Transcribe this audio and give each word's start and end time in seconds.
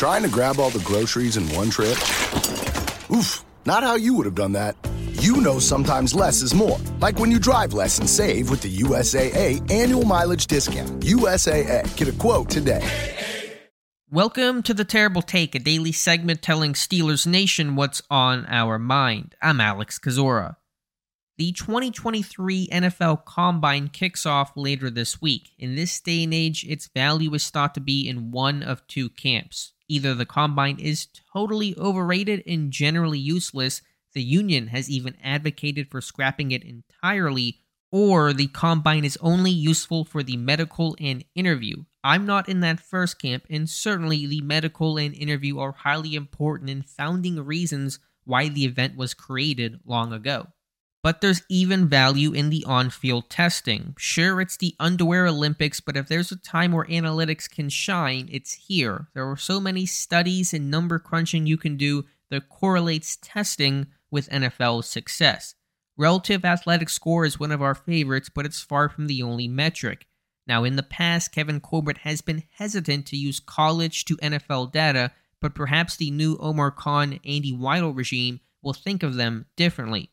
Trying 0.00 0.22
to 0.22 0.30
grab 0.30 0.58
all 0.58 0.70
the 0.70 0.78
groceries 0.78 1.36
in 1.36 1.46
one 1.50 1.68
trip? 1.68 1.92
Oof, 3.14 3.44
not 3.66 3.82
how 3.82 3.96
you 3.96 4.14
would 4.14 4.24
have 4.24 4.34
done 4.34 4.52
that. 4.52 4.74
You 5.10 5.42
know 5.42 5.58
sometimes 5.58 6.14
less 6.14 6.40
is 6.40 6.54
more. 6.54 6.78
Like 7.00 7.18
when 7.18 7.30
you 7.30 7.38
drive 7.38 7.74
less 7.74 7.98
and 7.98 8.08
save 8.08 8.48
with 8.48 8.62
the 8.62 8.74
USAA 8.78 9.70
annual 9.70 10.06
mileage 10.06 10.46
discount. 10.46 11.02
USAA, 11.02 11.94
get 11.98 12.08
a 12.08 12.12
quote 12.12 12.48
today. 12.48 12.82
Welcome 14.10 14.62
to 14.62 14.72
the 14.72 14.86
Terrible 14.86 15.20
Take, 15.20 15.54
a 15.54 15.58
daily 15.58 15.92
segment 15.92 16.40
telling 16.40 16.72
Steelers 16.72 17.26
Nation 17.26 17.76
what's 17.76 18.00
on 18.08 18.46
our 18.48 18.78
mind. 18.78 19.34
I'm 19.42 19.60
Alex 19.60 19.98
Kozora. 19.98 20.56
The 21.36 21.52
2023 21.52 22.68
NFL 22.72 23.26
Combine 23.26 23.88
kicks 23.88 24.24
off 24.24 24.52
later 24.56 24.88
this 24.88 25.20
week. 25.20 25.50
In 25.58 25.74
this 25.74 26.00
day 26.00 26.24
and 26.24 26.32
age, 26.32 26.64
its 26.66 26.88
value 26.88 27.34
is 27.34 27.50
thought 27.50 27.74
to 27.74 27.80
be 27.80 28.08
in 28.08 28.30
one 28.30 28.62
of 28.62 28.86
two 28.86 29.10
camps. 29.10 29.74
Either 29.90 30.14
the 30.14 30.24
Combine 30.24 30.78
is 30.78 31.08
totally 31.32 31.76
overrated 31.76 32.44
and 32.46 32.70
generally 32.70 33.18
useless, 33.18 33.82
the 34.14 34.22
union 34.22 34.68
has 34.68 34.88
even 34.88 35.16
advocated 35.20 35.90
for 35.90 36.00
scrapping 36.00 36.52
it 36.52 36.62
entirely, 36.62 37.58
or 37.90 38.32
the 38.32 38.46
Combine 38.46 39.04
is 39.04 39.18
only 39.20 39.50
useful 39.50 40.04
for 40.04 40.22
the 40.22 40.36
medical 40.36 40.96
and 41.00 41.24
interview. 41.34 41.82
I'm 42.04 42.24
not 42.24 42.48
in 42.48 42.60
that 42.60 42.78
first 42.78 43.20
camp, 43.20 43.46
and 43.50 43.68
certainly 43.68 44.26
the 44.26 44.42
medical 44.42 44.96
and 44.96 45.12
interview 45.12 45.58
are 45.58 45.72
highly 45.72 46.14
important 46.14 46.70
and 46.70 46.86
founding 46.86 47.44
reasons 47.44 47.98
why 48.22 48.48
the 48.48 48.64
event 48.64 48.96
was 48.96 49.12
created 49.12 49.80
long 49.84 50.12
ago. 50.12 50.46
But 51.02 51.22
there's 51.22 51.42
even 51.48 51.88
value 51.88 52.32
in 52.32 52.50
the 52.50 52.64
on 52.66 52.90
field 52.90 53.30
testing. 53.30 53.94
Sure, 53.98 54.40
it's 54.40 54.58
the 54.58 54.74
underwear 54.78 55.26
Olympics, 55.26 55.80
but 55.80 55.96
if 55.96 56.08
there's 56.08 56.30
a 56.30 56.36
time 56.36 56.72
where 56.72 56.84
analytics 56.84 57.48
can 57.48 57.70
shine, 57.70 58.28
it's 58.30 58.52
here. 58.52 59.08
There 59.14 59.28
are 59.28 59.36
so 59.36 59.60
many 59.60 59.86
studies 59.86 60.52
and 60.52 60.70
number 60.70 60.98
crunching 60.98 61.46
you 61.46 61.56
can 61.56 61.78
do 61.78 62.04
that 62.30 62.50
correlates 62.50 63.16
testing 63.22 63.86
with 64.10 64.28
NFL 64.28 64.84
success. 64.84 65.54
Relative 65.96 66.44
athletic 66.44 66.88
score 66.88 67.24
is 67.24 67.40
one 67.40 67.52
of 67.52 67.62
our 67.62 67.74
favorites, 67.74 68.28
but 68.28 68.44
it's 68.44 68.60
far 68.60 68.88
from 68.88 69.06
the 69.06 69.22
only 69.22 69.48
metric. 69.48 70.06
Now, 70.46 70.64
in 70.64 70.76
the 70.76 70.82
past, 70.82 71.32
Kevin 71.32 71.60
Colbert 71.60 71.98
has 71.98 72.20
been 72.20 72.44
hesitant 72.54 73.06
to 73.06 73.16
use 73.16 73.40
college 73.40 74.04
to 74.06 74.16
NFL 74.16 74.72
data, 74.72 75.12
but 75.40 75.54
perhaps 75.54 75.96
the 75.96 76.10
new 76.10 76.36
Omar 76.38 76.70
Khan 76.70 77.20
Andy 77.24 77.52
Weidel 77.52 77.96
regime 77.96 78.40
will 78.62 78.72
think 78.72 79.02
of 79.02 79.14
them 79.14 79.46
differently. 79.56 80.10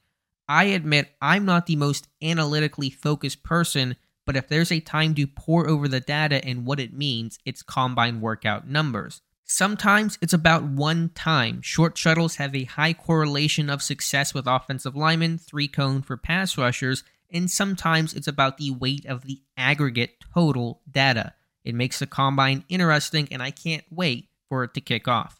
I 0.49 0.65
admit 0.65 1.13
I'm 1.21 1.45
not 1.45 1.65
the 1.65 1.75
most 1.75 2.07
analytically 2.21 2.89
focused 2.89 3.43
person, 3.43 3.95
but 4.25 4.35
if 4.35 4.47
there's 4.47 4.71
a 4.71 4.79
time 4.79 5.15
to 5.15 5.27
pour 5.27 5.67
over 5.67 5.87
the 5.87 5.99
data 5.99 6.43
and 6.43 6.65
what 6.65 6.79
it 6.79 6.93
means, 6.93 7.39
it's 7.45 7.63
combine 7.63 8.21
workout 8.21 8.67
numbers. 8.67 9.21
Sometimes 9.45 10.17
it's 10.21 10.33
about 10.33 10.63
one 10.63 11.09
time. 11.15 11.61
Short 11.61 11.97
shuttles 11.97 12.35
have 12.35 12.53
a 12.53 12.65
high 12.65 12.93
correlation 12.93 13.69
of 13.69 13.81
success 13.81 14.33
with 14.33 14.45
offensive 14.45 14.95
linemen, 14.95 15.37
three 15.37 15.69
cone 15.69 16.01
for 16.01 16.17
pass 16.17 16.57
rushers, 16.57 17.03
and 17.31 17.49
sometimes 17.49 18.13
it's 18.13 18.27
about 18.27 18.57
the 18.57 18.71
weight 18.71 19.05
of 19.05 19.25
the 19.25 19.41
aggregate 19.55 20.15
total 20.33 20.81
data. 20.89 21.33
It 21.63 21.75
makes 21.75 21.99
the 21.99 22.07
combine 22.07 22.65
interesting, 22.67 23.27
and 23.31 23.41
I 23.41 23.51
can't 23.51 23.85
wait 23.89 24.29
for 24.49 24.65
it 24.65 24.73
to 24.73 24.81
kick 24.81 25.07
off. 25.07 25.39